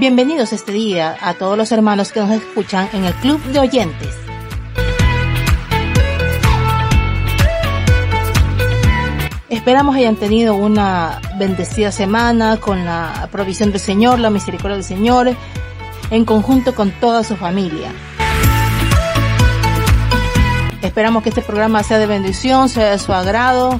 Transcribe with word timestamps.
Bienvenidos 0.00 0.54
este 0.54 0.72
día 0.72 1.14
a 1.20 1.34
todos 1.34 1.58
los 1.58 1.72
hermanos 1.72 2.10
que 2.10 2.20
nos 2.20 2.30
escuchan 2.30 2.88
en 2.94 3.04
el 3.04 3.12
Club 3.16 3.38
de 3.52 3.58
Oyentes. 3.58 4.16
Esperamos 9.50 9.94
hayan 9.94 10.16
tenido 10.16 10.54
una 10.54 11.20
bendecida 11.36 11.92
semana 11.92 12.56
con 12.56 12.86
la 12.86 13.28
provisión 13.30 13.72
del 13.72 13.80
Señor, 13.80 14.20
la 14.20 14.30
misericordia 14.30 14.76
del 14.76 14.84
Señor, 14.84 15.36
en 16.10 16.24
conjunto 16.24 16.74
con 16.74 16.92
toda 16.92 17.22
su 17.22 17.36
familia. 17.36 17.92
Esperamos 20.80 21.22
que 21.22 21.28
este 21.28 21.42
programa 21.42 21.82
sea 21.82 21.98
de 21.98 22.06
bendición, 22.06 22.70
sea 22.70 22.92
de 22.92 22.98
su 22.98 23.12
agrado. 23.12 23.78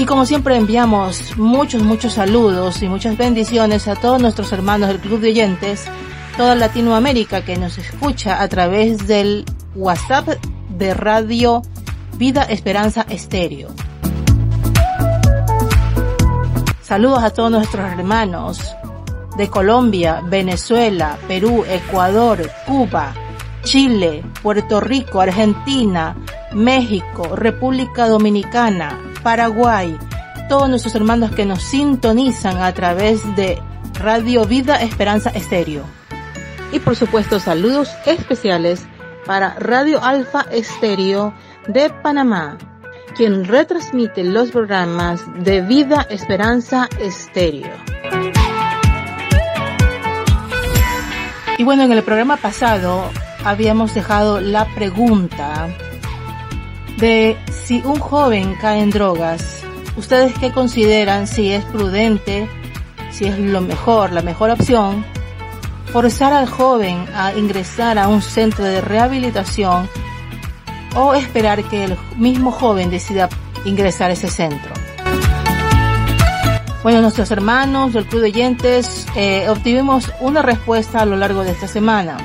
Y 0.00 0.06
como 0.06 0.24
siempre 0.24 0.56
enviamos 0.56 1.36
muchos, 1.36 1.82
muchos 1.82 2.14
saludos 2.14 2.82
y 2.82 2.88
muchas 2.88 3.18
bendiciones 3.18 3.86
a 3.86 3.96
todos 3.96 4.18
nuestros 4.18 4.50
hermanos 4.50 4.88
del 4.88 4.98
Club 4.98 5.20
de 5.20 5.28
Oyentes, 5.28 5.84
toda 6.38 6.54
Latinoamérica 6.54 7.44
que 7.44 7.58
nos 7.58 7.76
escucha 7.76 8.40
a 8.40 8.48
través 8.48 9.06
del 9.06 9.44
WhatsApp 9.74 10.26
de 10.70 10.94
Radio 10.94 11.60
Vida 12.16 12.44
Esperanza 12.44 13.04
Estéreo. 13.10 13.68
Saludos 16.80 17.22
a 17.22 17.28
todos 17.28 17.50
nuestros 17.50 17.84
hermanos 17.92 18.74
de 19.36 19.50
Colombia, 19.50 20.22
Venezuela, 20.24 21.18
Perú, 21.28 21.62
Ecuador, 21.68 22.50
Cuba, 22.66 23.12
Chile, 23.64 24.24
Puerto 24.42 24.80
Rico, 24.80 25.20
Argentina, 25.20 26.16
México, 26.52 27.36
República 27.36 28.08
Dominicana, 28.08 28.98
Paraguay, 29.22 29.96
todos 30.48 30.68
nuestros 30.68 30.94
hermanos 30.94 31.30
que 31.32 31.44
nos 31.44 31.62
sintonizan 31.62 32.58
a 32.58 32.72
través 32.72 33.22
de 33.36 33.58
Radio 33.94 34.44
Vida 34.44 34.82
Esperanza 34.82 35.30
Estéreo. 35.30 35.84
Y 36.72 36.78
por 36.80 36.96
supuesto 36.96 37.38
saludos 37.38 37.90
especiales 38.06 38.86
para 39.26 39.54
Radio 39.58 40.02
Alfa 40.02 40.46
Estéreo 40.50 41.34
de 41.68 41.90
Panamá, 41.90 42.58
quien 43.16 43.44
retransmite 43.44 44.24
los 44.24 44.50
programas 44.50 45.22
de 45.44 45.60
Vida 45.60 46.06
Esperanza 46.10 46.88
Estéreo. 46.98 47.70
Y 51.58 51.64
bueno, 51.64 51.82
en 51.82 51.92
el 51.92 52.02
programa 52.02 52.38
pasado 52.38 53.04
habíamos 53.44 53.94
dejado 53.94 54.40
la 54.40 54.64
pregunta 54.74 55.68
de 57.00 57.36
si 57.50 57.80
un 57.84 57.98
joven 57.98 58.54
cae 58.60 58.80
en 58.82 58.90
drogas, 58.90 59.62
¿ustedes 59.96 60.34
qué 60.38 60.52
consideran 60.52 61.26
si 61.26 61.50
es 61.50 61.64
prudente, 61.64 62.46
si 63.10 63.24
es 63.24 63.38
lo 63.38 63.62
mejor, 63.62 64.12
la 64.12 64.20
mejor 64.20 64.50
opción? 64.50 65.04
Forzar 65.92 66.32
al 66.32 66.48
joven 66.48 67.06
a 67.14 67.32
ingresar 67.32 67.98
a 67.98 68.06
un 68.06 68.20
centro 68.20 68.64
de 68.64 68.80
rehabilitación 68.82 69.88
o 70.94 71.14
esperar 71.14 71.64
que 71.64 71.84
el 71.84 71.96
mismo 72.16 72.52
joven 72.52 72.90
decida 72.90 73.28
ingresar 73.64 74.10
a 74.10 74.12
ese 74.12 74.28
centro. 74.28 74.72
Bueno, 76.82 77.00
nuestros 77.00 77.30
hermanos 77.30 77.94
del 77.94 78.06
Club 78.06 78.22
de 78.22 78.28
Oyentes 78.28 79.06
eh, 79.16 79.48
obtuvimos 79.48 80.10
una 80.20 80.42
respuesta 80.42 81.00
a 81.00 81.06
lo 81.06 81.16
largo 81.16 81.44
de 81.44 81.52
esta 81.52 81.66
semana. 81.66 82.18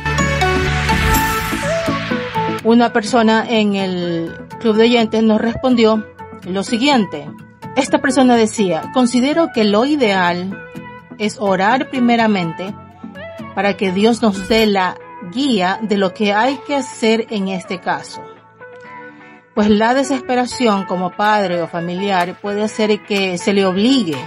Una 2.63 2.91
persona 2.91 3.45
en 3.47 3.75
el 3.75 4.44
Club 4.59 4.75
de 4.75 4.83
Oyentes 4.83 5.23
nos 5.23 5.41
respondió 5.41 6.05
lo 6.43 6.63
siguiente. 6.63 7.29
Esta 7.75 7.99
persona 7.99 8.35
decía, 8.35 8.91
considero 8.93 9.49
que 9.53 9.63
lo 9.63 9.85
ideal 9.85 10.57
es 11.17 11.37
orar 11.39 11.89
primeramente 11.89 12.73
para 13.53 13.77
que 13.77 13.91
Dios 13.91 14.21
nos 14.21 14.47
dé 14.47 14.65
la 14.65 14.97
guía 15.31 15.79
de 15.81 15.97
lo 15.97 16.13
que 16.13 16.33
hay 16.33 16.59
que 16.67 16.75
hacer 16.75 17.27
en 17.29 17.47
este 17.47 17.79
caso. 17.79 18.21
Pues 19.53 19.69
la 19.69 19.93
desesperación 19.93 20.85
como 20.85 21.11
padre 21.11 21.61
o 21.61 21.67
familiar 21.67 22.39
puede 22.41 22.63
hacer 22.63 23.03
que 23.03 23.37
se 23.37 23.53
le 23.53 23.65
obligue 23.65 24.17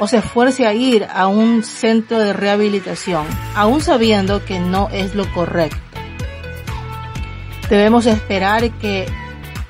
o 0.00 0.08
se 0.08 0.18
esfuerce 0.18 0.66
a 0.66 0.74
ir 0.74 1.06
a 1.12 1.28
un 1.28 1.62
centro 1.62 2.18
de 2.18 2.32
rehabilitación, 2.32 3.26
aún 3.54 3.80
sabiendo 3.80 4.44
que 4.44 4.58
no 4.58 4.88
es 4.90 5.14
lo 5.14 5.32
correcto. 5.32 5.78
Debemos 7.70 8.06
esperar 8.06 8.70
que 8.72 9.06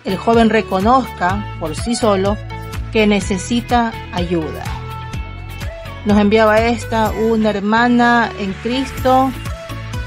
el 0.04 0.16
joven 0.16 0.50
reconozca 0.50 1.56
por 1.60 1.76
sí 1.76 1.94
solo 1.94 2.36
que 2.92 3.06
necesita 3.06 3.92
ayuda. 4.12 4.64
Nos 6.04 6.18
enviaba 6.18 6.60
esta 6.60 7.10
una 7.10 7.50
hermana 7.50 8.30
en 8.38 8.52
Cristo 8.54 9.30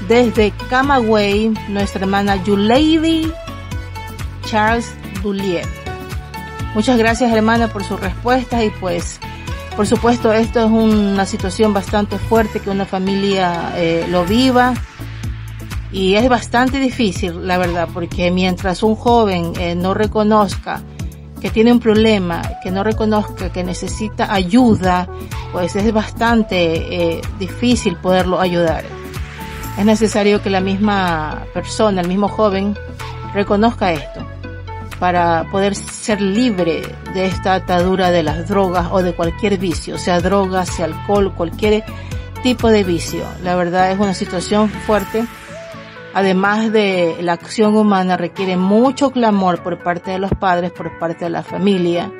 desde 0.08 0.52
Camagüey, 0.68 1.52
nuestra 1.68 2.02
hermana 2.02 2.36
Yulady 2.44 3.32
Charles 4.44 4.92
Dulier. 5.22 5.66
Muchas 6.74 6.98
gracias 6.98 7.32
hermana 7.32 7.68
por 7.68 7.82
su 7.84 7.96
respuesta 7.96 8.62
y 8.62 8.70
pues 8.70 9.18
por 9.76 9.86
supuesto 9.86 10.32
esto 10.32 10.64
es 10.64 10.70
una 10.70 11.26
situación 11.26 11.72
bastante 11.72 12.18
fuerte 12.18 12.60
que 12.60 12.70
una 12.70 12.86
familia 12.86 13.72
eh, 13.76 14.06
lo 14.10 14.24
viva 14.24 14.74
y 15.92 16.14
es 16.14 16.28
bastante 16.28 16.78
difícil, 16.78 17.46
la 17.46 17.58
verdad, 17.58 17.88
porque 17.92 18.30
mientras 18.30 18.82
un 18.82 18.96
joven 18.96 19.52
eh, 19.58 19.74
no 19.74 19.94
reconozca 19.94 20.82
que 21.40 21.50
tiene 21.50 21.72
un 21.72 21.80
problema, 21.80 22.42
que 22.62 22.70
no 22.70 22.82
reconozca 22.82 23.52
que 23.52 23.62
necesita 23.62 24.32
ayuda, 24.32 25.08
pues 25.52 25.76
es 25.76 25.92
bastante 25.92 27.16
eh, 27.16 27.20
difícil 27.38 27.96
poderlo 27.96 28.40
ayudar. 28.40 28.84
Es 29.78 29.84
necesario 29.84 30.42
que 30.42 30.50
la 30.50 30.60
misma 30.60 31.44
persona, 31.52 32.00
el 32.00 32.08
mismo 32.08 32.28
joven, 32.28 32.76
reconozca 33.34 33.92
esto 33.92 34.26
para 34.98 35.44
poder 35.50 35.74
ser 35.74 36.22
libre 36.22 36.82
de 37.12 37.26
esta 37.26 37.54
atadura 37.54 38.10
de 38.10 38.22
las 38.22 38.48
drogas 38.48 38.88
o 38.90 39.02
de 39.02 39.12
cualquier 39.12 39.58
vicio, 39.58 39.98
sea 39.98 40.20
droga, 40.20 40.64
sea 40.64 40.86
alcohol, 40.86 41.34
cualquier 41.34 41.84
tipo 42.42 42.70
de 42.70 42.82
vicio. 42.82 43.24
La 43.42 43.56
verdad 43.56 43.92
es 43.92 43.98
una 43.98 44.14
situación 44.14 44.70
fuerte 44.70 45.26
además 46.16 46.72
de 46.72 47.18
la 47.20 47.34
acción 47.34 47.76
humana, 47.76 48.16
requiere 48.16 48.56
mucho 48.56 49.10
clamor 49.10 49.62
por 49.62 49.82
parte 49.82 50.12
de 50.12 50.18
los 50.18 50.30
padres, 50.30 50.70
por 50.70 50.98
parte 50.98 51.26
de 51.26 51.30
la 51.30 51.42
familia. 51.42 52.10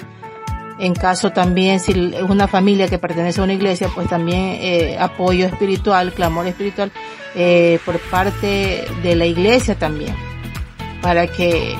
En 0.78 0.92
caso 0.92 1.32
también, 1.32 1.80
si 1.80 1.92
es 2.14 2.20
una 2.20 2.46
familia 2.46 2.88
que 2.88 2.98
pertenece 2.98 3.40
a 3.40 3.44
una 3.44 3.54
iglesia, 3.54 3.88
pues 3.94 4.06
también 4.06 4.58
eh, 4.60 4.98
apoyo 5.00 5.46
espiritual, 5.46 6.12
clamor 6.12 6.46
espiritual 6.46 6.92
eh, 7.34 7.78
por 7.86 7.98
parte 8.10 8.84
de 9.02 9.16
la 9.16 9.24
iglesia 9.24 9.76
también, 9.76 10.14
para 11.00 11.26
que 11.26 11.74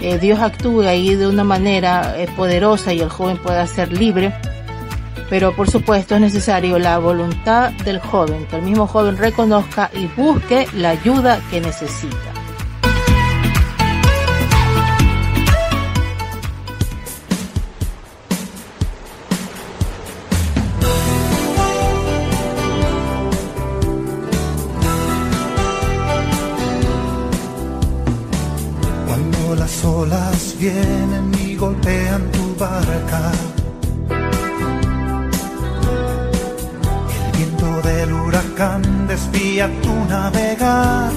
eh, 0.00 0.18
Dios 0.18 0.40
actúe 0.40 0.80
ahí 0.84 1.14
de 1.14 1.26
una 1.26 1.44
manera 1.44 2.16
poderosa 2.36 2.94
y 2.94 3.00
el 3.00 3.10
joven 3.10 3.36
pueda 3.36 3.66
ser 3.66 3.92
libre 3.92 4.32
pero 5.30 5.54
por 5.54 5.70
supuesto 5.70 6.16
es 6.16 6.20
necesario 6.20 6.78
la 6.80 6.98
voluntad 6.98 7.70
del 7.84 8.00
joven, 8.00 8.46
que 8.46 8.56
el 8.56 8.62
mismo 8.62 8.88
joven 8.88 9.16
reconozca 9.16 9.88
y 9.94 10.06
busque 10.08 10.66
la 10.74 10.90
ayuda 10.90 11.40
que 11.50 11.60
necesita. 11.60 12.16
Cuando 29.06 29.54
las 29.54 29.84
olas 29.84 30.56
vienen 30.58 31.32
y 31.40 31.54
golpean 31.54 32.32
tu 32.32 32.56
barca, 32.56 33.32
huracán 38.60 39.06
desvía 39.06 39.68
tu 39.82 39.94
navegar. 40.08 41.10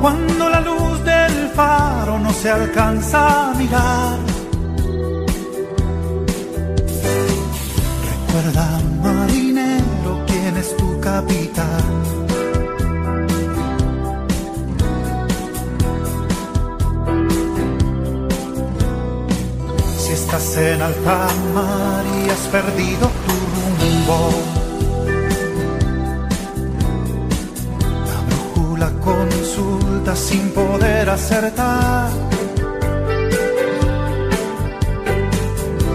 Cuando 0.00 0.48
la 0.48 0.60
luz 0.60 1.04
del 1.04 1.48
faro 1.54 2.18
no 2.18 2.32
se 2.32 2.50
alcanza 2.50 3.50
a 3.50 3.54
mirar. 3.54 4.18
Recuerda, 8.10 8.80
marinero, 9.02 10.24
quién 10.26 10.56
es 10.56 10.76
tu 10.76 11.00
capitán. 11.00 12.04
Estás 20.34 20.56
en 20.56 20.82
alta 20.82 21.28
mar 21.54 22.04
y 22.24 22.30
has 22.30 22.48
perdido 22.48 23.08
tu 23.26 23.43
rumbo. 24.06 24.30
La 28.06 28.20
brújula 28.26 28.90
consulta 29.00 30.16
sin 30.16 30.50
poder 30.50 31.10
acertar. 31.10 32.10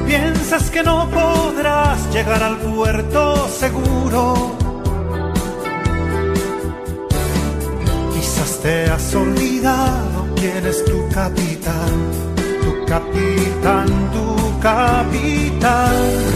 Piensas 0.08 0.70
que 0.72 0.84
no 0.84 1.10
podrás 1.10 2.14
llegar 2.14 2.42
al 2.44 2.58
puerto 2.58 3.48
seguro. 3.48 4.56
Quizás 8.14 8.60
te 8.62 8.90
has 8.90 9.16
olvidado 9.16 10.28
quién 10.36 10.66
es 10.66 10.84
tu 10.86 11.08
capitán, 11.10 11.94
tu 12.64 12.86
capitán, 12.86 13.88
tu 14.12 14.60
capitán. 14.60 16.29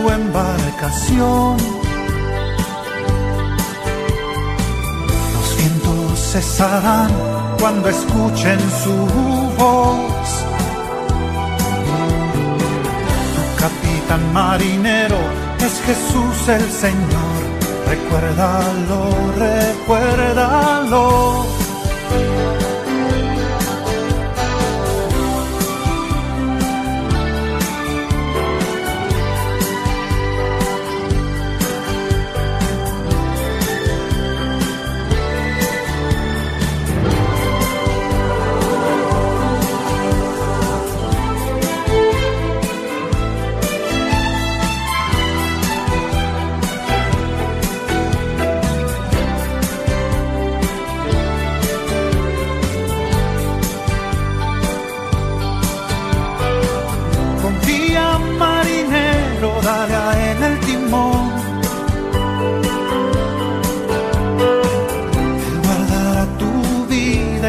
Tu 0.00 0.10
embarcación. 0.10 1.56
Los 5.34 5.56
vientos 5.56 6.18
cesarán 6.32 7.10
cuando 7.58 7.88
escuchen 7.88 8.60
su 8.82 8.96
voz. 9.58 10.28
Tu 13.34 13.42
capitán 13.62 14.32
marinero 14.32 15.18
es 15.58 15.74
Jesús 15.86 16.48
el 16.48 16.70
Señor. 16.70 17.40
Recuérdalo, 17.88 19.00
recuérdalo. 19.36 20.69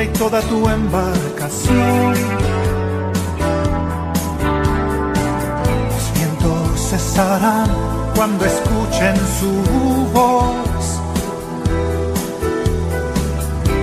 Y 0.03 0.07
toda 0.07 0.41
tu 0.41 0.67
embarcación. 0.67 2.13
Los 5.91 6.13
vientos 6.15 6.89
cesarán 6.89 7.69
cuando 8.15 8.45
escuchen 8.45 9.15
su 9.39 9.51
voz. 10.11 10.99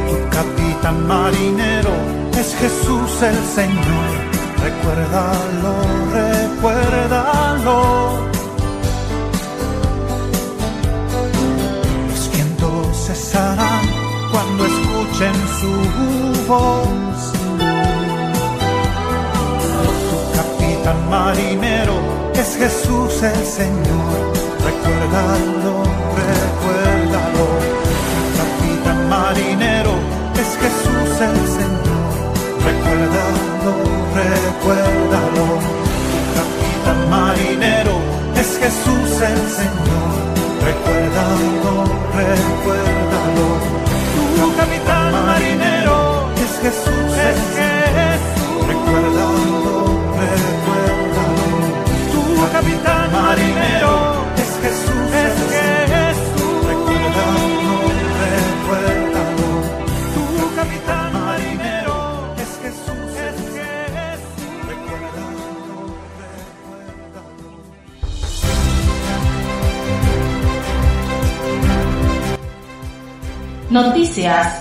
Tu 0.08 0.16
capitán 0.30 1.06
marinero 1.06 1.94
es 2.36 2.54
Jesús 2.56 3.22
el 3.22 3.38
Señor. 3.56 4.10
Recuérdalo, 4.64 5.74
recuérdalo. 6.12 7.78
Los 12.08 12.30
vientos 12.32 13.06
cesarán 13.06 13.86
cuando 14.32 14.66
escuchen 14.66 14.77
su 15.18 16.46
voz. 16.46 17.32
Tu 20.10 20.18
capitán 20.36 21.10
marinero 21.10 21.94
es 22.34 22.56
Jesús 22.56 23.22
el 23.24 23.44
Señor. 23.44 24.32
Recuérdalo, 24.64 25.82
recuérdalo. 26.14 27.67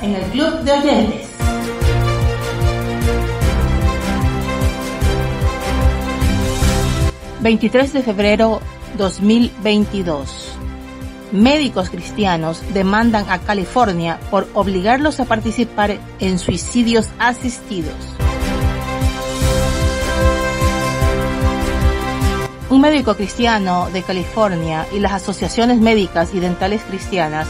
En 0.01 0.15
el 0.15 0.23
Club 0.31 0.61
de 0.61 0.71
Oyentes. 0.71 1.27
...23 7.41 7.91
de 7.91 8.03
febrero 8.03 8.59
2022... 8.97 10.53
Médicos 11.31 11.89
cristianos 11.89 12.61
demandan 12.73 13.29
a 13.29 13.39
California 13.39 14.17
por 14.31 14.47
obligarlos 14.53 15.19
a 15.19 15.25
participar 15.25 15.99
en 16.19 16.39
suicidios 16.39 17.09
asistidos. 17.19 17.93
Un 22.69 22.81
médico 22.81 23.15
cristiano 23.15 23.89
de 23.91 24.03
California 24.03 24.85
y 24.93 24.99
las 24.99 25.11
asociaciones 25.11 25.79
médicas 25.79 26.33
y 26.33 26.39
dentales 26.39 26.81
cristianas 26.83 27.47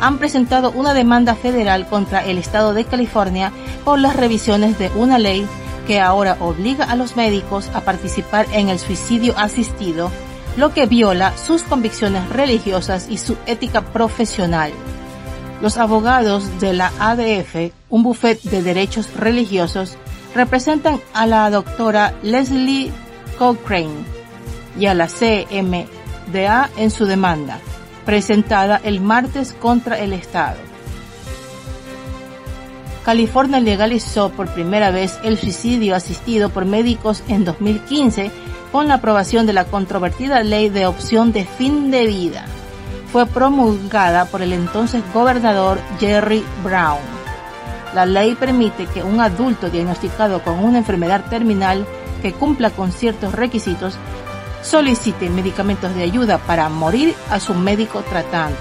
han 0.00 0.18
presentado 0.18 0.70
una 0.72 0.94
demanda 0.94 1.34
federal 1.34 1.86
contra 1.86 2.24
el 2.24 2.38
estado 2.38 2.74
de 2.74 2.84
California 2.84 3.52
por 3.84 3.98
las 3.98 4.16
revisiones 4.16 4.78
de 4.78 4.90
una 4.96 5.18
ley 5.18 5.46
que 5.86 6.00
ahora 6.00 6.36
obliga 6.40 6.84
a 6.84 6.96
los 6.96 7.16
médicos 7.16 7.68
a 7.74 7.80
participar 7.80 8.46
en 8.52 8.68
el 8.68 8.78
suicidio 8.78 9.34
asistido, 9.36 10.10
lo 10.56 10.72
que 10.74 10.86
viola 10.86 11.36
sus 11.36 11.62
convicciones 11.62 12.28
religiosas 12.28 13.06
y 13.08 13.18
su 13.18 13.36
ética 13.46 13.82
profesional. 13.82 14.72
Los 15.60 15.76
abogados 15.78 16.60
de 16.60 16.72
la 16.72 16.92
ADF, 16.98 17.72
un 17.88 18.02
buffet 18.02 18.42
de 18.42 18.62
derechos 18.62 19.12
religiosos, 19.14 19.96
representan 20.34 21.00
a 21.14 21.26
la 21.26 21.50
doctora 21.50 22.14
Leslie 22.22 22.90
Cochrane 23.38 24.04
y 24.78 24.86
a 24.86 24.94
la 24.94 25.06
CMDA 25.06 26.70
en 26.76 26.90
su 26.90 27.06
demanda, 27.06 27.58
presentada 28.04 28.80
el 28.82 29.00
martes 29.00 29.52
contra 29.52 29.98
el 29.98 30.12
Estado. 30.12 30.56
California 33.04 33.58
legalizó 33.58 34.30
por 34.30 34.48
primera 34.48 34.90
vez 34.90 35.18
el 35.24 35.36
suicidio 35.36 35.96
asistido 35.96 36.50
por 36.50 36.64
médicos 36.64 37.22
en 37.28 37.44
2015 37.44 38.30
con 38.70 38.88
la 38.88 38.94
aprobación 38.94 39.44
de 39.46 39.52
la 39.52 39.64
controvertida 39.64 40.42
ley 40.42 40.68
de 40.68 40.86
opción 40.86 41.32
de 41.32 41.44
fin 41.44 41.90
de 41.90 42.06
vida. 42.06 42.44
Fue 43.12 43.26
promulgada 43.26 44.24
por 44.26 44.40
el 44.40 44.52
entonces 44.52 45.02
gobernador 45.12 45.78
Jerry 45.98 46.44
Brown. 46.64 47.00
La 47.92 48.06
ley 48.06 48.34
permite 48.34 48.86
que 48.86 49.02
un 49.02 49.20
adulto 49.20 49.68
diagnosticado 49.68 50.42
con 50.42 50.60
una 50.60 50.78
enfermedad 50.78 51.24
terminal 51.28 51.84
que 52.22 52.32
cumpla 52.32 52.70
con 52.70 52.92
ciertos 52.92 53.34
requisitos 53.34 53.98
solicite 54.62 55.28
medicamentos 55.28 55.94
de 55.94 56.02
ayuda 56.02 56.38
para 56.38 56.68
morir 56.68 57.14
a 57.30 57.40
su 57.40 57.54
médico 57.54 58.02
tratante. 58.02 58.58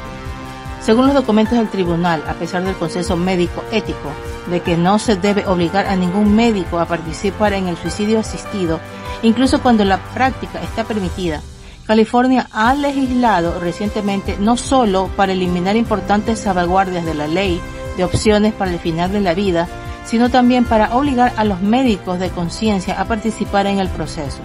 Según 0.82 1.06
los 1.06 1.16
documentos 1.16 1.58
del 1.58 1.70
tribunal, 1.70 2.24
a 2.28 2.34
pesar 2.34 2.64
del 2.64 2.76
consenso 2.76 3.16
médico 3.16 3.64
ético 3.72 4.10
de 4.48 4.62
que 4.62 4.78
no 4.78 4.98
se 4.98 5.16
debe 5.16 5.46
obligar 5.46 5.86
a 5.86 5.96
ningún 5.96 6.36
médico 6.36 6.80
a 6.80 6.88
participar 6.88 7.54
en 7.54 7.68
el 7.68 7.78
suicidio 7.78 8.20
asistido, 8.20 8.80
incluso 9.22 9.62
cuando 9.62 9.86
la 9.86 10.00
práctica 10.00 10.60
está 10.62 10.84
permitida, 10.84 11.42
California 11.86 12.48
ha 12.52 12.74
legislado 12.74 13.60
recientemente 13.60 14.38
no 14.40 14.58
solo 14.58 15.10
para 15.16 15.34
eliminar 15.34 15.76
importantes 15.76 16.40
salvaguardias 16.40 17.06
de 17.06 17.14
la 17.14 17.28
ley 17.28 17.62
de 17.98 18.04
opciones 18.04 18.54
para 18.54 18.72
el 18.72 18.80
final 18.80 19.12
de 19.12 19.22
la 19.22 19.34
vida, 19.34 19.68
sino 20.06 20.30
también 20.30 20.66
para 20.66 20.96
obligar 20.96 21.34
a 21.38 21.44
los 21.44 21.62
médicos 21.62 22.20
de 22.20 22.30
conciencia 22.30 23.00
a 23.00 23.06
participar 23.06 23.68
en 23.68 23.80
el 23.80 23.90
proceso. 23.90 24.40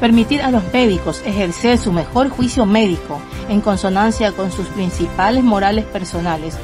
Permitir 0.00 0.42
a 0.42 0.50
los 0.50 0.62
médicos 0.72 1.22
ejercer 1.26 1.78
su 1.78 1.92
mejor 1.92 2.28
juicio 2.28 2.66
médico 2.66 3.20
en 3.48 3.60
consonancia 3.60 4.32
con 4.32 4.52
sus 4.52 4.66
principales 4.68 5.42
morales 5.42 5.84
personales 5.86 6.56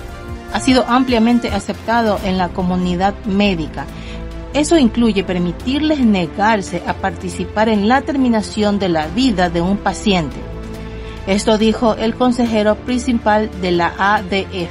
ha 0.53 0.61
sido 0.61 0.85
ampliamente 0.87 1.51
aceptado 1.51 2.21
en 2.25 2.39
la 2.39 2.51
comunidad 2.51 3.15
médica. 3.25 3.87
Eso 4.53 4.79
incluye 4.79 5.25
permitirles 5.25 5.99
negarse 5.99 6.81
a 6.87 6.95
participar 6.95 7.69
en 7.69 7.89
la 7.89 8.03
terminación 8.03 8.79
de 8.79 8.89
la 8.89 9.09
vida 9.09 9.51
de 9.51 9.61
un 9.61 9.79
paciente. 9.79 10.37
Esto 11.27 11.59
dijo 11.59 11.97
el 11.97 12.15
consejero 12.15 12.77
principal 12.77 13.51
de 13.61 13.73
la 13.73 13.95
ADF. 13.99 14.71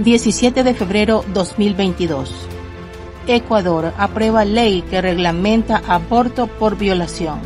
17 0.00 0.64
de 0.64 0.74
febrero 0.74 1.24
2022. 1.32 2.51
Ecuador 3.26 3.92
aprueba 3.98 4.44
ley 4.44 4.82
que 4.82 5.00
reglamenta 5.00 5.82
aborto 5.86 6.46
por 6.46 6.76
violación. 6.76 7.40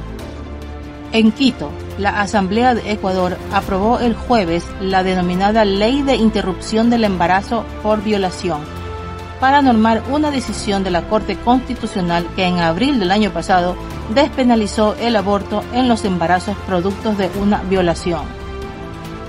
En 1.13 1.33
Quito, 1.33 1.71
la 1.99 2.21
Asamblea 2.21 2.75
de 2.75 2.93
Ecuador 2.93 3.39
aprobó 3.53 3.99
el 4.01 4.15
jueves 4.15 4.65
la 4.81 5.03
denominada 5.03 5.65
Ley 5.65 6.03
de 6.03 6.17
Interrupción 6.17 6.91
del 6.91 7.05
Embarazo 7.05 7.65
por 7.83 8.03
Violación, 8.03 8.61
para 9.41 9.63
normar 9.63 10.03
una 10.11 10.31
decisión 10.31 10.83
de 10.83 10.91
la 10.91 11.09
Corte 11.09 11.37
Constitucional 11.37 12.27
que 12.35 12.45
en 12.45 12.59
abril 12.59 12.99
del 12.99 13.11
año 13.11 13.31
pasado 13.31 13.77
despenalizó 14.15 14.95
el 15.01 15.17
aborto 15.17 15.63
en 15.73 15.89
los 15.89 16.05
embarazos 16.05 16.57
productos 16.67 17.17
de 17.19 17.31
una 17.41 17.63
violación. 17.63 18.23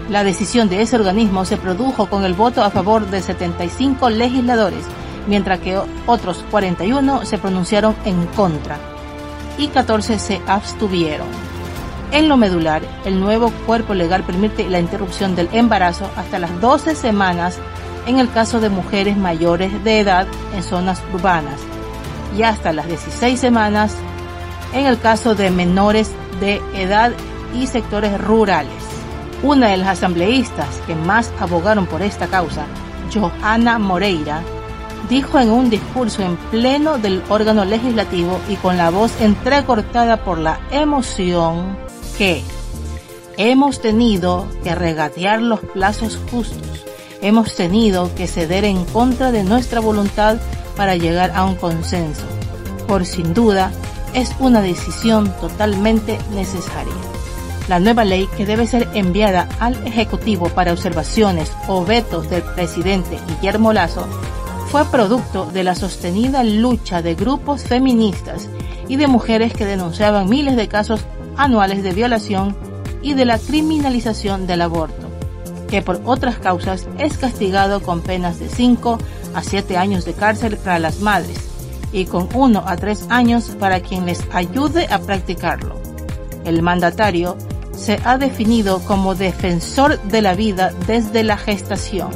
La 0.10 0.24
decisión 0.24 0.70
de 0.70 0.82
ese 0.82 0.96
organismo 0.96 1.44
se 1.46 1.58
produjo 1.58 2.08
con 2.08 2.24
el 2.24 2.34
voto 2.34 2.64
a 2.64 2.70
favor 2.70 3.08
de 3.08 3.22
75 3.22 4.10
legisladores, 4.10 4.86
mientras 5.28 5.60
que 5.60 5.80
otros 6.06 6.44
41 6.50 7.26
se 7.26 7.38
pronunciaron 7.38 7.96
en 8.06 8.26
contra 8.28 8.78
y 9.58 9.68
14 9.68 10.20
se 10.20 10.42
abstuvieron. 10.48 11.28
En 12.12 12.30
lo 12.30 12.38
medular, 12.38 12.82
el 13.06 13.20
nuevo 13.20 13.52
cuerpo 13.66 13.94
legal 13.94 14.24
permite 14.24 14.70
la 14.70 14.80
interrupción 14.80 15.36
del 15.36 15.50
embarazo 15.52 16.10
hasta 16.16 16.40
las 16.40 16.60
12 16.62 16.96
semanas 16.96 17.60
en 18.06 18.20
el 18.20 18.32
caso 18.32 18.62
de 18.62 18.70
mujeres 18.70 19.18
mayores 19.18 19.84
de 19.84 20.00
edad 20.00 20.26
en 20.56 20.64
zonas 20.64 21.02
urbanas 21.14 21.60
y 22.38 22.44
hasta 22.44 22.72
las 22.72 22.88
16 22.88 23.38
semanas 23.38 23.96
en 24.74 24.86
el 24.86 25.00
caso 25.00 25.36
de 25.36 25.52
menores 25.52 26.12
de 26.40 26.62
edad 26.74 27.12
y 27.54 27.68
sectores 27.68 28.20
rurales. 28.22 28.72
Una 29.44 29.68
de 29.68 29.78
las 29.78 29.90
asambleístas 29.90 30.82
que 30.88 30.96
más 30.96 31.32
abogaron 31.40 31.86
por 31.86 32.02
esta 32.02 32.28
causa, 32.28 32.66
Johanna 33.14 33.78
Moreira, 33.80 34.42
dijo 35.10 35.40
en 35.40 35.50
un 35.50 35.70
discurso 35.70 36.22
en 36.22 36.36
pleno 36.52 36.98
del 36.98 37.24
órgano 37.30 37.66
legislativo 37.66 38.40
y 38.50 38.56
con 38.56 38.78
la 38.78 38.90
voz 38.90 39.12
entrecortada 39.22 40.24
por 40.24 40.38
la 40.38 40.60
emoción 40.72 41.78
que 42.18 42.44
hemos 43.38 43.82
tenido 43.82 44.48
que 44.64 44.76
regatear 44.76 45.42
los 45.42 45.60
plazos 45.60 46.20
justos, 46.32 46.86
hemos 47.22 47.56
tenido 47.56 48.14
que 48.16 48.28
ceder 48.28 48.66
en 48.66 48.84
contra 48.86 49.32
de 49.32 49.44
nuestra 49.44 49.80
voluntad 49.80 50.38
para 50.76 50.96
llegar 50.96 51.32
a 51.36 51.46
un 51.46 51.56
consenso, 51.56 52.26
por 52.88 53.06
sin 53.06 53.34
duda 53.34 53.72
es 54.14 54.34
una 54.40 54.62
decisión 54.62 55.32
totalmente 55.40 56.18
necesaria. 56.34 56.94
La 57.68 57.80
nueva 57.80 58.06
ley 58.06 58.28
que 58.38 58.46
debe 58.46 58.66
ser 58.66 58.88
enviada 58.94 59.50
al 59.60 59.76
Ejecutivo 59.86 60.48
para 60.50 60.72
observaciones 60.72 61.52
o 61.68 61.84
vetos 61.84 62.30
del 62.30 62.42
presidente 62.42 63.20
Guillermo 63.28 63.74
Lazo 63.74 64.08
fue 64.70 64.84
producto 64.86 65.46
de 65.46 65.64
la 65.64 65.76
sostenida 65.76 66.44
lucha 66.44 67.02
de 67.02 67.16
grupos 67.16 67.64
feministas 67.64 68.50
y 68.90 68.98
de 68.98 69.08
mujeres 69.08 69.54
que 69.54 69.66
denunciaban 69.66 70.30
miles 70.30 70.58
de 70.58 70.68
casos 70.68 71.02
anuales 71.38 71.84
de 71.84 71.94
violación 71.94 72.56
y 73.02 73.14
de 73.14 73.26
la 73.26 73.40
criminalización 73.40 74.46
del 74.46 74.62
aborto, 74.62 75.08
que 75.70 75.82
por 75.82 76.02
otras 76.04 76.38
causas 76.38 76.88
es 76.98 77.18
castigado 77.18 77.82
con 77.82 78.02
penas 78.02 78.40
de 78.40 78.50
5 78.50 78.98
a 79.34 79.42
7 79.44 79.78
años 79.78 80.04
de 80.04 80.14
cárcel 80.14 80.58
para 80.58 80.80
las 80.80 81.00
madres 81.00 81.38
y 81.94 82.06
con 82.06 82.28
1 82.34 82.64
a 82.66 82.76
3 82.76 83.06
años 83.10 83.56
para 83.58 83.80
quien 83.80 84.06
les 84.06 84.22
ayude 84.34 84.88
a 84.88 85.00
practicarlo. 85.00 85.76
El 86.44 86.62
mandatario 86.62 87.38
se 87.72 88.02
ha 88.04 88.18
definido 88.18 88.80
como 88.80 89.16
defensor 89.16 90.02
de 90.04 90.22
la 90.22 90.34
vida 90.34 90.74
desde 90.88 91.24
la 91.24 91.38
gestación 91.38 92.10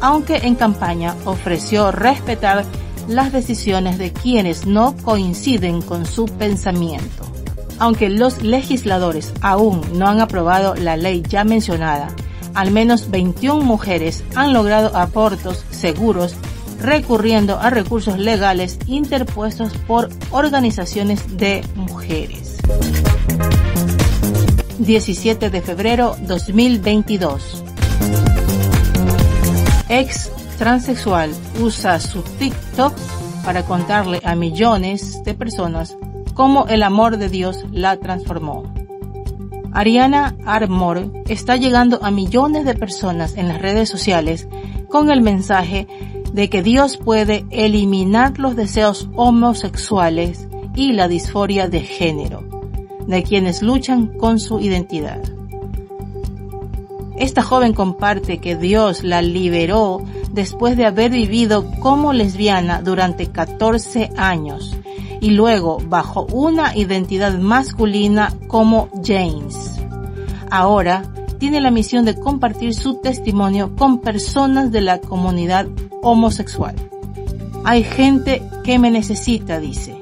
aunque 0.00 0.36
en 0.38 0.54
campaña 0.54 1.14
ofreció 1.24 1.92
respetar 1.92 2.64
las 3.08 3.32
decisiones 3.32 3.98
de 3.98 4.12
quienes 4.12 4.66
no 4.66 4.96
coinciden 4.96 5.82
con 5.82 6.06
su 6.06 6.26
pensamiento. 6.26 7.24
Aunque 7.78 8.08
los 8.08 8.42
legisladores 8.42 9.32
aún 9.40 9.80
no 9.94 10.06
han 10.06 10.20
aprobado 10.20 10.74
la 10.74 10.96
ley 10.96 11.22
ya 11.26 11.44
mencionada, 11.44 12.08
al 12.54 12.70
menos 12.70 13.10
21 13.10 13.64
mujeres 13.64 14.22
han 14.34 14.52
logrado 14.52 14.96
abortos 14.96 15.64
seguros 15.70 16.34
recurriendo 16.80 17.58
a 17.58 17.70
recursos 17.70 18.18
legales 18.18 18.78
interpuestos 18.86 19.72
por 19.86 20.08
organizaciones 20.30 21.36
de 21.36 21.62
mujeres. 21.74 22.56
17 24.78 25.50
de 25.50 25.60
febrero 25.60 26.16
2022 26.22 27.69
ex 29.90 30.30
transexual 30.56 31.32
usa 31.60 31.98
su 31.98 32.22
TikTok 32.22 32.94
para 33.44 33.64
contarle 33.64 34.20
a 34.24 34.36
millones 34.36 35.22
de 35.24 35.34
personas 35.34 35.96
cómo 36.34 36.66
el 36.68 36.84
amor 36.84 37.16
de 37.16 37.28
Dios 37.28 37.64
la 37.72 37.96
transformó. 37.96 38.62
Ariana 39.72 40.36
Armour 40.46 41.12
está 41.28 41.56
llegando 41.56 41.98
a 42.02 42.10
millones 42.10 42.64
de 42.64 42.74
personas 42.74 43.36
en 43.36 43.48
las 43.48 43.60
redes 43.60 43.88
sociales 43.88 44.48
con 44.88 45.10
el 45.10 45.22
mensaje 45.22 45.88
de 46.32 46.48
que 46.48 46.62
Dios 46.62 46.96
puede 46.96 47.44
eliminar 47.50 48.38
los 48.38 48.54
deseos 48.54 49.08
homosexuales 49.16 50.48
y 50.76 50.92
la 50.92 51.08
disforia 51.08 51.68
de 51.68 51.80
género 51.80 52.44
de 53.06 53.24
quienes 53.24 53.60
luchan 53.60 54.06
con 54.18 54.38
su 54.38 54.60
identidad. 54.60 55.20
Esta 57.20 57.42
joven 57.42 57.74
comparte 57.74 58.38
que 58.38 58.56
Dios 58.56 59.04
la 59.04 59.20
liberó 59.20 60.02
después 60.32 60.78
de 60.78 60.86
haber 60.86 61.10
vivido 61.10 61.70
como 61.80 62.14
lesbiana 62.14 62.80
durante 62.80 63.26
14 63.26 64.10
años 64.16 64.74
y 65.20 65.32
luego 65.32 65.82
bajo 65.86 66.26
una 66.32 66.74
identidad 66.74 67.38
masculina 67.38 68.34
como 68.48 68.88
James. 69.04 69.78
Ahora 70.50 71.02
tiene 71.38 71.60
la 71.60 71.70
misión 71.70 72.06
de 72.06 72.18
compartir 72.18 72.74
su 72.74 73.02
testimonio 73.02 73.76
con 73.76 74.00
personas 74.00 74.72
de 74.72 74.80
la 74.80 74.98
comunidad 74.98 75.66
homosexual. 76.00 76.74
Hay 77.64 77.84
gente 77.84 78.42
que 78.64 78.78
me 78.78 78.90
necesita, 78.90 79.60
dice. 79.60 79.94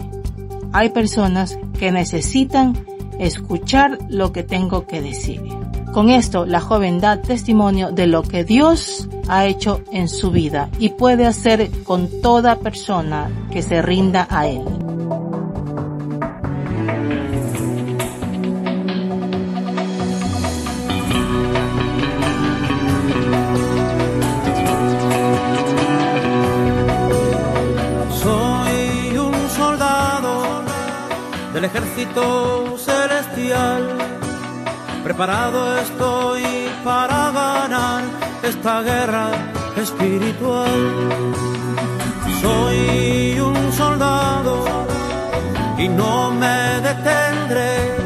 Hay 0.72 0.90
personas 0.90 1.58
que 1.80 1.90
necesitan 1.90 2.78
escuchar 3.18 3.98
lo 4.08 4.30
que 4.30 4.44
tengo 4.44 4.86
que 4.86 5.02
decir. 5.02 5.57
Con 5.98 6.10
esto, 6.10 6.46
la 6.46 6.60
joven 6.60 7.00
da 7.00 7.20
testimonio 7.20 7.90
de 7.90 8.06
lo 8.06 8.22
que 8.22 8.44
Dios 8.44 9.08
ha 9.26 9.46
hecho 9.46 9.80
en 9.90 10.08
su 10.08 10.30
vida 10.30 10.68
y 10.78 10.90
puede 10.90 11.26
hacer 11.26 11.68
con 11.82 12.22
toda 12.22 12.60
persona 12.60 13.28
que 13.50 13.62
se 13.62 13.82
rinda 13.82 14.28
a 14.30 14.46
Él. 14.46 14.62
Soy 28.22 29.18
un 29.18 29.50
soldado 29.50 30.62
del 31.54 31.64
ejército 31.64 32.78
celestial 32.78 34.17
Preparado 35.02 35.78
estoy 35.78 36.42
para 36.84 37.30
ganar 37.30 38.02
esta 38.42 38.82
guerra 38.82 39.30
espiritual. 39.76 40.68
Soy 42.42 43.40
un 43.40 43.72
soldado 43.72 44.64
y 45.78 45.88
no 45.88 46.30
me 46.32 46.80
detendré, 46.80 47.96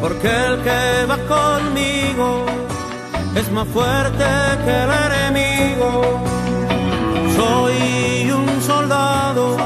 porque 0.00 0.28
el 0.28 0.62
que 0.62 1.06
va 1.06 1.18
conmigo 1.36 2.46
es 3.34 3.50
más 3.52 3.68
fuerte 3.68 4.24
que 4.64 4.74
el 4.84 4.90
enemigo. 5.06 6.22
Soy 7.36 8.30
un 8.30 8.62
soldado 8.62 9.56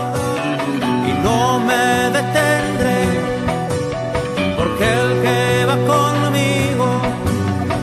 y 1.08 1.12
no 1.24 1.60
me 1.60 2.10
detendré 2.10 2.71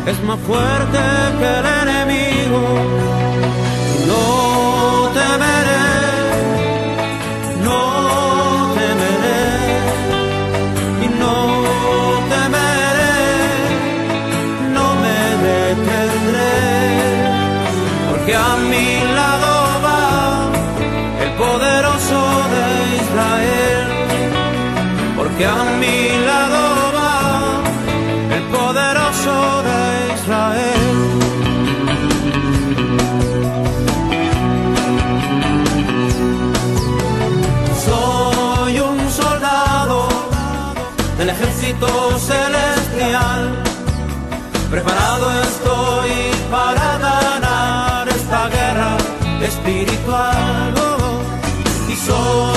es 0.06 0.24
más 0.24 0.39
fuerte 0.39 1.00
que 1.39 1.50
el 1.60 1.65
enemigo. 1.84 2.62
No 4.08 5.10
temeré, 5.20 5.88
no 7.63 7.82
temeré, 8.79 9.44
y 11.06 11.08
no 11.22 11.36
temeré, 12.34 13.18
no 14.75 14.86
me 15.03 15.20
detendré, 15.48 16.58
porque 18.10 18.34
a 18.36 18.56
mi 18.72 18.88
lado 19.20 19.51
va 19.86 20.01
el 21.24 21.32
poderoso 21.44 22.20
de 22.53 22.65
Israel, 23.03 23.88
porque 25.18 25.46
a 25.46 25.63
mi 25.79 26.09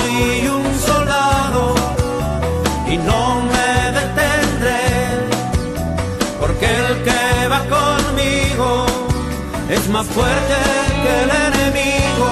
soy 0.03 0.47
un 0.47 0.79
soldado 0.79 1.75
y 2.87 2.97
no 2.97 3.41
me 3.51 3.91
detendré, 3.99 4.83
porque 6.39 6.65
el 6.65 7.03
que 7.03 7.47
va 7.47 7.61
conmigo 7.77 8.85
es 9.69 9.89
más 9.89 10.05
fuerte 10.07 10.55
que 11.03 11.13
el 11.23 11.31
enemigo. 11.47 12.31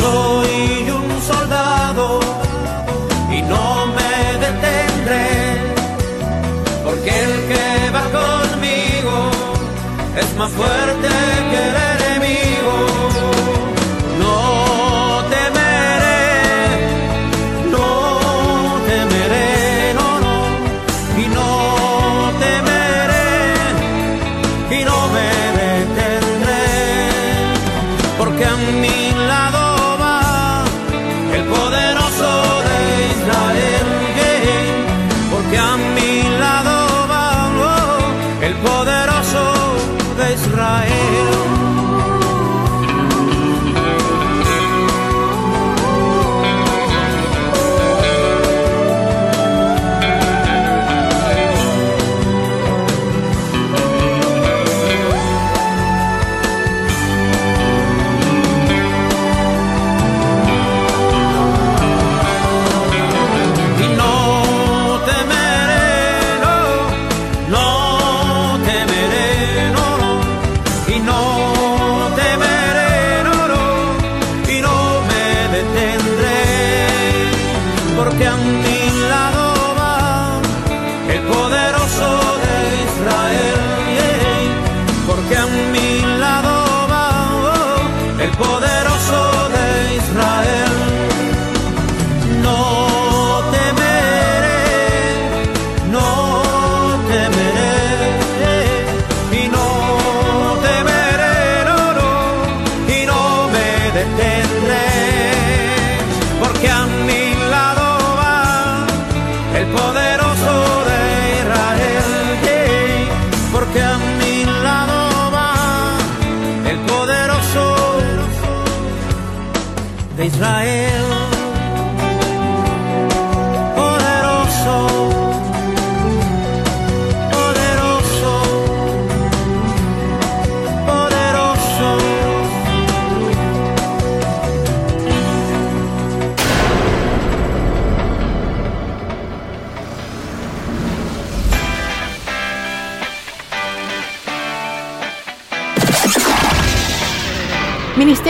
Soy 0.00 0.90
un 0.90 1.22
soldado 1.22 2.20
y 3.30 3.42
no 3.42 3.86
me 3.96 4.12
detendré, 4.46 5.26
porque 6.84 7.10
el 7.24 7.34
que 7.50 7.90
va 7.94 8.04
conmigo 8.20 9.30
es 10.20 10.36
más 10.36 10.50
fuerte 10.50 11.08
que 11.50 11.58
el 11.58 11.74
enemigo. 11.74 11.95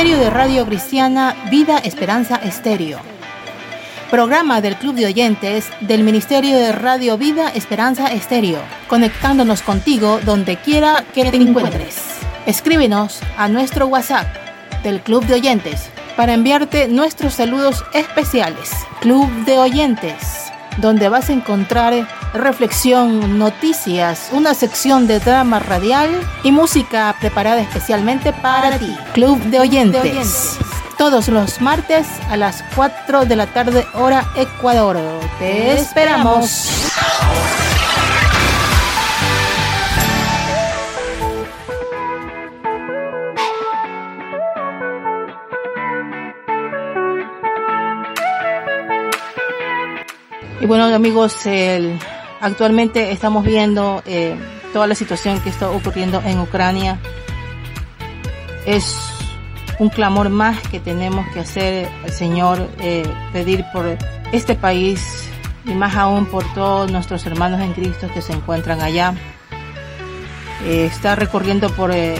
Ministerio 0.06 0.30
de 0.30 0.38
Radio 0.38 0.66
Cristiana 0.66 1.36
Vida 1.50 1.78
Esperanza 1.78 2.36
Estéreo. 2.36 3.00
Programa 4.08 4.60
del 4.60 4.76
Club 4.76 4.94
de 4.94 5.06
Oyentes 5.06 5.68
del 5.80 6.04
Ministerio 6.04 6.56
de 6.56 6.70
Radio 6.70 7.18
Vida 7.18 7.48
Esperanza 7.48 8.06
Estéreo, 8.12 8.60
conectándonos 8.86 9.62
contigo 9.62 10.20
donde 10.24 10.58
quiera 10.58 11.04
que 11.12 11.28
te 11.28 11.36
encuentres. 11.38 12.04
Escríbenos 12.46 13.18
a 13.36 13.48
nuestro 13.48 13.88
WhatsApp 13.88 14.28
del 14.84 15.00
Club 15.00 15.26
de 15.26 15.34
Oyentes 15.34 15.88
para 16.16 16.34
enviarte 16.34 16.86
nuestros 16.86 17.34
saludos 17.34 17.84
especiales. 17.92 18.70
Club 19.00 19.28
de 19.44 19.58
Oyentes, 19.58 20.52
donde 20.76 21.08
vas 21.08 21.30
a 21.30 21.32
encontrar 21.32 22.06
reflexión, 22.34 23.38
noticias, 23.38 24.28
una 24.32 24.54
sección 24.54 25.06
de 25.06 25.20
drama 25.20 25.58
radial 25.58 26.10
y 26.42 26.52
música 26.52 27.14
preparada 27.20 27.60
especialmente 27.60 28.32
para 28.32 28.78
ti. 28.78 28.94
Club 29.14 29.40
de 29.44 29.60
Oyentes. 29.60 30.58
Todos 30.98 31.28
los 31.28 31.60
martes 31.60 32.06
a 32.30 32.36
las 32.36 32.64
4 32.74 33.26
de 33.26 33.36
la 33.36 33.46
tarde 33.46 33.86
hora 33.94 34.24
Ecuador. 34.34 34.96
Te 35.38 35.72
esperamos. 35.74 36.70
Y 50.60 50.66
bueno 50.66 50.84
amigos, 50.86 51.44
el- 51.46 51.98
actualmente 52.46 53.10
estamos 53.10 53.44
viendo 53.44 54.02
eh, 54.06 54.36
toda 54.72 54.86
la 54.86 54.94
situación 54.94 55.40
que 55.40 55.50
está 55.50 55.68
ocurriendo 55.70 56.22
en 56.24 56.38
Ucrania. 56.38 56.98
Es 58.64 58.96
un 59.78 59.88
clamor 59.90 60.30
más 60.30 60.60
que 60.68 60.80
tenemos 60.80 61.26
que 61.34 61.40
hacer 61.40 61.88
al 62.04 62.12
Señor, 62.12 62.68
eh, 62.80 63.04
pedir 63.32 63.64
por 63.72 63.98
este 64.32 64.54
país 64.54 65.28
y 65.64 65.74
más 65.74 65.96
aún 65.96 66.26
por 66.26 66.44
todos 66.54 66.90
nuestros 66.90 67.26
hermanos 67.26 67.60
en 67.60 67.72
Cristo 67.72 68.08
que 68.14 68.22
se 68.22 68.32
encuentran 68.32 68.80
allá. 68.80 69.14
Eh, 70.64 70.86
está 70.86 71.16
recorriendo 71.16 71.68
por 71.70 71.90
eh, 71.92 72.14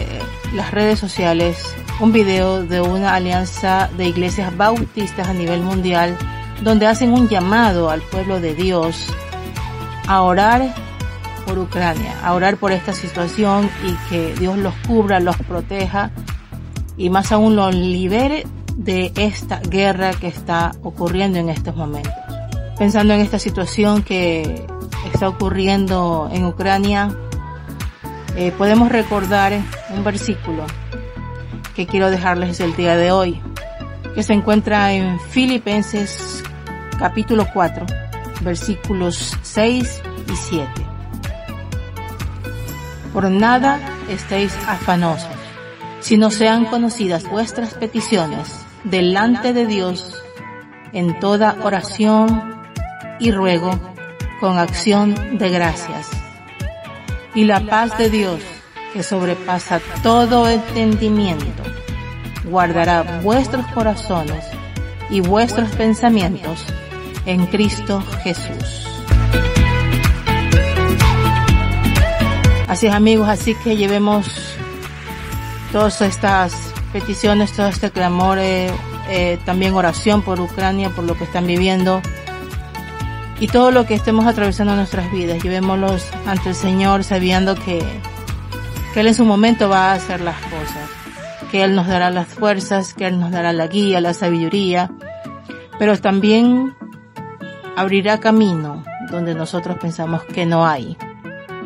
las 0.53 0.71
redes 0.73 0.99
sociales 0.99 1.75
un 2.01 2.13
video 2.13 2.63
de 2.63 2.81
una 2.81 3.15
alianza 3.15 3.89
de 3.97 4.07
iglesias 4.07 4.55
bautistas 4.57 5.29
a 5.29 5.33
nivel 5.33 5.63
mundial 5.63 6.17
donde 6.63 6.87
hacen 6.87 7.13
un 7.13 7.29
llamado 7.29 7.91
al 7.91 8.03
pueblo 8.03 8.41
de 8.41 8.55
Dios 8.55 9.07
a 10.07 10.23
orar 10.23 10.75
por 11.47 11.59
Ucrania, 11.59 12.15
a 12.23 12.35
orar 12.35 12.57
por 12.57 12.73
esta 12.73 12.93
situación 12.93 13.71
y 13.85 13.93
que 14.09 14.35
Dios 14.35 14.59
los 14.59 14.75
cubra, 14.87 15.21
los 15.21 15.37
proteja 15.37 16.11
y 16.97 17.11
más 17.11 17.33
aún 17.33 17.57
los 17.57 17.75
libere 17.75 18.47
de 18.77 19.13
esta 19.17 19.61
guerra 19.61 20.13
que 20.13 20.29
está 20.29 20.73
ocurriendo 20.83 21.39
en 21.39 21.49
estos 21.49 21.77
momentos. 21.77 22.13
Pensando 22.79 23.15
en 23.15 23.21
esta 23.21 23.39
situación 23.39 24.03
que 24.03 24.67
está 25.13 25.29
ocurriendo 25.29 26.29
en 26.33 26.45
Ucrania, 26.45 27.15
eh, 28.37 28.53
podemos 28.57 28.91
recordar 28.91 29.53
un 29.95 30.05
versículo 30.05 30.65
que 31.75 31.87
quiero 31.87 32.11
dejarles 32.11 32.61
el 32.61 32.75
día 32.75 32.97
de 32.97 33.13
hoy, 33.13 33.41
que 34.15 34.23
se 34.23 34.33
encuentra 34.33 34.93
en 34.93 35.19
Filipenses 35.21 36.43
capítulo 36.99 37.47
4, 37.53 37.87
versículos 38.43 39.37
6 39.43 40.03
y 40.33 40.37
7. 40.37 40.69
Por 43.13 43.31
nada 43.31 43.81
estéis 44.11 44.55
afanosos, 44.69 45.29
si 46.01 46.17
no 46.17 46.31
sean 46.31 46.67
conocidas 46.67 47.29
vuestras 47.31 47.75
peticiones 47.75 48.67
delante 48.85 49.53
de 49.53 49.67
Dios 49.67 50.15
en 50.93 51.19
toda 51.19 51.57
oración 51.63 52.63
y 53.19 53.31
ruego 53.33 53.79
con 54.41 54.59
acción 54.59 55.39
de 55.39 55.51
gracias. 55.51 56.09
Y 57.35 57.45
la 57.45 57.61
paz 57.61 57.97
de 57.99 58.11
Dios, 58.11 58.41
que 58.93 59.03
sobrepasa 59.03 59.81
todo 60.03 60.49
entendimiento, 60.49 61.63
guardará 62.45 63.21
vuestros 63.23 63.67
corazones 63.69 64.45
y 65.11 65.21
vuestros 65.21 65.71
pensamientos 65.71 66.65
en 67.27 67.47
Cristo 67.47 68.03
Jesús. 68.23 68.87
Así 72.69 72.87
es 72.87 72.95
amigos, 72.95 73.29
así 73.29 73.55
que 73.55 73.77
llevemos 73.77 74.27
todas 75.73 76.01
estas 76.01 76.53
peticiones, 76.93 77.53
todo 77.53 77.69
este 77.69 77.91
clamor, 77.91 78.39
eh, 78.39 78.71
eh, 79.09 79.39
también 79.45 79.75
oración 79.75 80.23
por 80.23 80.41
Ucrania, 80.41 80.91
por 80.91 81.05
lo 81.05 81.17
que 81.17 81.25
están 81.25 81.47
viviendo 81.47 82.01
y 83.39 83.49
todo 83.49 83.71
lo 83.71 83.87
que 83.87 83.95
estemos 83.95 84.27
atravesando 84.27 84.73
en 84.73 84.79
nuestras 84.79 85.11
vidas. 85.13 85.43
Llevémoslos 85.43 86.09
ante 86.27 86.49
el 86.51 86.55
Señor 86.55 87.05
sabiendo 87.05 87.55
que, 87.55 87.83
que 88.95 89.01
Él 89.01 89.09
en 89.09 89.15
su 89.15 89.25
momento 89.25 89.69
va 89.69 89.93
a 89.93 89.95
hacer 89.95 90.21
las 90.21 90.41
cosas, 90.43 90.89
que 91.51 91.63
Él 91.63 91.75
nos 91.75 91.87
dará 91.87 92.11
las 92.11 92.29
fuerzas, 92.29 92.95
que 92.95 93.07
Él 93.07 93.21
nos 93.21 93.31
dará 93.31 93.53
la 93.53 93.67
guía, 93.67 94.01
la 94.01 94.15
sabiduría, 94.15 94.91
pero 95.79 95.99
también 95.99 96.75
abrirá 97.77 98.19
camino 98.19 98.83
donde 99.11 99.35
nosotros 99.35 99.77
pensamos 99.79 100.25
que 100.25 100.47
no 100.47 100.67
hay. 100.67 100.97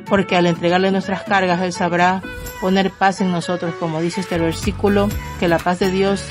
Porque 0.06 0.36
al 0.36 0.46
entregarle 0.46 0.90
nuestras 0.90 1.22
cargas, 1.22 1.62
Él 1.62 1.72
sabrá 1.72 2.20
poner 2.60 2.90
paz 2.90 3.20
en 3.20 3.30
nosotros, 3.30 3.74
como 3.78 4.00
dice 4.00 4.20
este 4.20 4.38
versículo, 4.38 5.08
que 5.38 5.48
la 5.48 5.58
paz 5.58 5.78
de 5.78 5.90
Dios, 5.90 6.24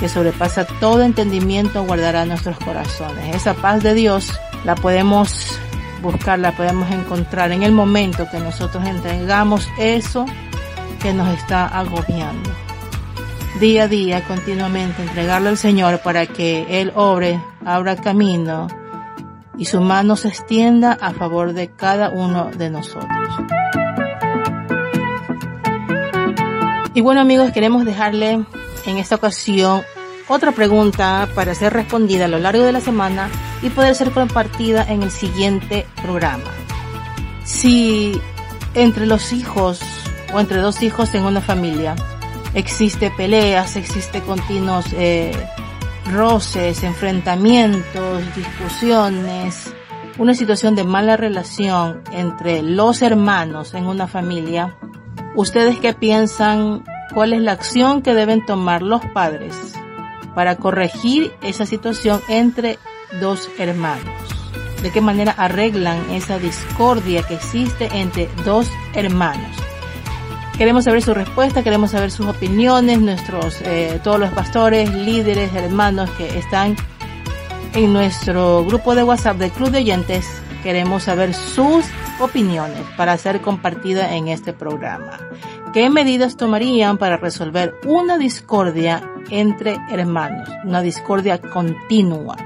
que 0.00 0.08
sobrepasa 0.08 0.64
todo 0.80 1.02
entendimiento, 1.02 1.84
guardará 1.84 2.24
nuestros 2.24 2.58
corazones. 2.58 3.36
Esa 3.36 3.54
paz 3.54 3.82
de 3.82 3.94
Dios 3.94 4.32
la 4.64 4.74
podemos 4.74 5.60
buscar, 6.02 6.38
la 6.38 6.52
podemos 6.52 6.90
encontrar 6.90 7.52
en 7.52 7.62
el 7.62 7.72
momento 7.72 8.26
que 8.30 8.38
nosotros 8.38 8.84
entregamos 8.86 9.68
eso 9.78 10.24
que 11.00 11.12
nos 11.12 11.28
está 11.28 11.66
agobiando. 11.66 12.50
Día 13.60 13.84
a 13.84 13.88
día, 13.88 14.24
continuamente, 14.24 15.02
entregarlo 15.02 15.50
al 15.50 15.58
Señor 15.58 16.00
para 16.00 16.26
que 16.26 16.80
Él 16.80 16.90
obre, 16.96 17.40
abra 17.64 17.96
camino 17.96 18.66
y 19.56 19.66
su 19.66 19.80
mano 19.80 20.16
se 20.16 20.28
extienda 20.28 20.92
a 20.92 21.12
favor 21.12 21.52
de 21.52 21.70
cada 21.70 22.10
uno 22.10 22.50
de 22.56 22.70
nosotros. 22.70 23.10
Y 26.94 27.00
bueno 27.00 27.20
amigos, 27.20 27.52
queremos 27.52 27.84
dejarle 27.84 28.44
en 28.86 28.98
esta 28.98 29.16
ocasión 29.16 29.82
otra 30.28 30.52
pregunta 30.52 31.28
para 31.34 31.54
ser 31.54 31.72
respondida 31.72 32.26
a 32.26 32.28
lo 32.28 32.38
largo 32.38 32.64
de 32.64 32.72
la 32.72 32.80
semana 32.80 33.28
y 33.62 33.70
poder 33.70 33.94
ser 33.94 34.10
compartida 34.12 34.84
en 34.88 35.02
el 35.02 35.10
siguiente 35.10 35.86
programa. 36.02 36.50
Si 37.44 38.20
entre 38.74 39.06
los 39.06 39.32
hijos 39.32 39.80
o 40.32 40.40
entre 40.40 40.58
dos 40.58 40.82
hijos 40.82 41.14
en 41.14 41.24
una 41.24 41.40
familia 41.40 41.94
existe 42.54 43.10
peleas, 43.10 43.76
existe 43.76 44.20
continuos 44.20 44.86
eh, 44.92 45.32
roces, 46.06 46.82
enfrentamientos, 46.82 48.22
discusiones, 48.36 49.74
una 50.18 50.34
situación 50.34 50.74
de 50.76 50.84
mala 50.84 51.16
relación 51.16 52.02
entre 52.12 52.62
los 52.62 53.02
hermanos 53.02 53.74
en 53.74 53.86
una 53.86 54.06
familia, 54.06 54.76
¿ustedes 55.34 55.78
qué 55.78 55.92
piensan? 55.92 56.84
¿Cuál 57.12 57.32
es 57.32 57.40
la 57.40 57.52
acción 57.52 58.02
que 58.02 58.14
deben 58.14 58.44
tomar 58.44 58.82
los 58.82 59.04
padres 59.06 59.54
para 60.34 60.56
corregir 60.56 61.32
esa 61.42 61.66
situación 61.66 62.20
entre 62.28 62.78
dos 63.20 63.48
hermanos? 63.58 64.04
¿De 64.82 64.90
qué 64.90 65.00
manera 65.00 65.32
arreglan 65.32 66.10
esa 66.10 66.38
discordia 66.38 67.22
que 67.22 67.34
existe 67.34 67.88
entre 67.92 68.28
dos 68.44 68.70
hermanos? 68.94 69.63
Queremos 70.56 70.84
saber 70.84 71.02
su 71.02 71.14
respuesta, 71.14 71.64
queremos 71.64 71.90
saber 71.90 72.12
sus 72.12 72.26
opiniones, 72.26 73.00
nuestros, 73.00 73.60
eh, 73.62 73.98
todos 74.04 74.20
los 74.20 74.30
pastores, 74.30 74.88
líderes, 74.94 75.52
hermanos 75.52 76.08
que 76.10 76.38
están 76.38 76.76
en 77.74 77.92
nuestro 77.92 78.64
grupo 78.64 78.94
de 78.94 79.02
WhatsApp 79.02 79.36
del 79.36 79.50
Club 79.50 79.70
de 79.70 79.78
Oyentes. 79.78 80.24
Queremos 80.62 81.02
saber 81.02 81.34
sus 81.34 81.84
opiniones 82.20 82.80
para 82.96 83.18
ser 83.18 83.40
compartida 83.40 84.14
en 84.14 84.28
este 84.28 84.52
programa. 84.52 85.18
¿Qué 85.72 85.90
medidas 85.90 86.36
tomarían 86.36 86.98
para 86.98 87.16
resolver 87.16 87.74
una 87.84 88.16
discordia 88.16 89.02
entre 89.30 89.76
hermanos? 89.90 90.48
Una 90.64 90.82
discordia 90.82 91.40
continua. 91.40 92.36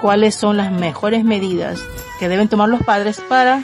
¿Cuáles 0.00 0.36
son 0.36 0.56
las 0.56 0.70
mejores 0.70 1.24
medidas 1.24 1.80
que 2.20 2.28
deben 2.28 2.46
tomar 2.46 2.68
los 2.68 2.82
padres 2.84 3.20
para 3.28 3.60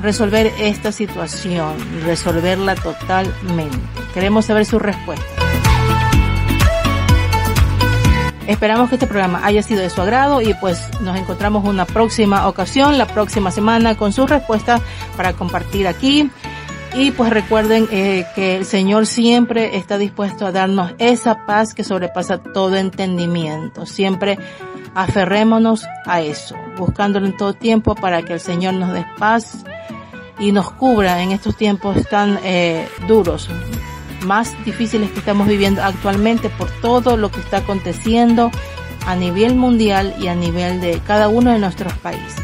resolver 0.00 0.52
esta 0.58 0.92
situación, 0.92 1.76
resolverla 2.04 2.74
totalmente. 2.74 3.78
Queremos 4.14 4.46
saber 4.46 4.64
su 4.64 4.78
respuesta. 4.78 5.24
Esperamos 8.46 8.88
que 8.88 8.94
este 8.94 9.08
programa 9.08 9.40
haya 9.44 9.62
sido 9.62 9.80
de 9.80 9.90
su 9.90 10.00
agrado 10.00 10.40
y 10.40 10.54
pues 10.54 10.80
nos 11.00 11.18
encontramos 11.18 11.64
una 11.64 11.84
próxima 11.84 12.46
ocasión, 12.46 12.96
la 12.96 13.06
próxima 13.06 13.50
semana 13.50 13.96
con 13.96 14.12
su 14.12 14.26
respuesta 14.26 14.80
para 15.16 15.32
compartir 15.32 15.88
aquí. 15.88 16.30
Y 16.94 17.10
pues 17.10 17.30
recuerden 17.30 17.88
eh, 17.90 18.24
que 18.34 18.56
el 18.56 18.64
Señor 18.64 19.06
siempre 19.06 19.76
está 19.76 19.98
dispuesto 19.98 20.46
a 20.46 20.52
darnos 20.52 20.94
esa 20.98 21.44
paz 21.44 21.74
que 21.74 21.84
sobrepasa 21.84 22.38
todo 22.38 22.76
entendimiento. 22.76 23.84
Siempre 23.84 24.38
aferrémonos 24.94 25.84
a 26.06 26.22
eso, 26.22 26.56
buscándolo 26.78 27.26
en 27.26 27.36
todo 27.36 27.52
tiempo 27.52 27.96
para 27.96 28.22
que 28.22 28.32
el 28.32 28.40
Señor 28.40 28.74
nos 28.74 28.92
dé 28.92 29.04
paz 29.18 29.64
y 30.38 30.52
nos 30.52 30.70
cubra 30.70 31.22
en 31.22 31.32
estos 31.32 31.56
tiempos 31.56 31.96
tan 32.08 32.38
eh, 32.44 32.88
duros, 33.06 33.48
más 34.22 34.52
difíciles 34.64 35.10
que 35.10 35.18
estamos 35.18 35.46
viviendo 35.46 35.82
actualmente 35.82 36.48
por 36.50 36.70
todo 36.80 37.16
lo 37.16 37.30
que 37.30 37.40
está 37.40 37.58
aconteciendo 37.58 38.50
a 39.06 39.14
nivel 39.14 39.54
mundial 39.54 40.14
y 40.18 40.26
a 40.28 40.34
nivel 40.34 40.80
de 40.80 41.00
cada 41.06 41.28
uno 41.28 41.52
de 41.52 41.58
nuestros 41.58 41.92
países. 41.94 42.42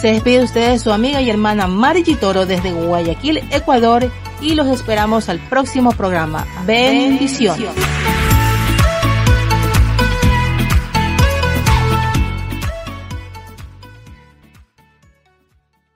Se 0.00 0.12
despide 0.12 0.38
de 0.38 0.44
ustedes 0.44 0.82
su 0.82 0.92
amiga 0.92 1.20
y 1.20 1.30
hermana 1.30 1.66
Margie 1.66 2.16
Toro 2.16 2.46
desde 2.46 2.72
Guayaquil, 2.72 3.38
Ecuador 3.50 4.10
y 4.40 4.54
los 4.54 4.66
esperamos 4.68 5.28
al 5.28 5.38
próximo 5.38 5.92
programa. 5.92 6.46
Bendiciones. 6.66 7.70